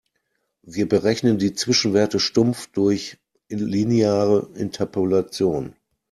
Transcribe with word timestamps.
Wir 0.63 0.89
berechnen 0.89 1.37
die 1.37 1.53
Zwischenwerte 1.53 2.19
stumpf 2.19 2.65
durch 2.71 3.19
lineare 3.49 4.49
Interpolation. 4.55 5.75